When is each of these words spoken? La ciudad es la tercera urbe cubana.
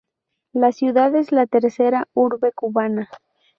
La 0.51 0.71
ciudad 0.71 1.15
es 1.15 1.31
la 1.31 1.45
tercera 1.45 2.07
urbe 2.15 2.51
cubana. 2.53 3.07